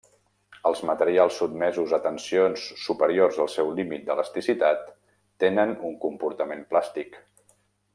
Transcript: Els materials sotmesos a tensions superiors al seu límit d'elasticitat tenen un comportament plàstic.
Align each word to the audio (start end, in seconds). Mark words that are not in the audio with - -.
Els 0.69 0.79
materials 0.89 1.37
sotmesos 1.41 1.93
a 1.97 1.99
tensions 2.07 2.65
superiors 2.87 3.39
al 3.45 3.53
seu 3.59 3.71
límit 3.81 4.09
d'elasticitat 4.09 4.85
tenen 5.47 5.79
un 5.93 5.99
comportament 6.09 6.69
plàstic. 6.75 7.27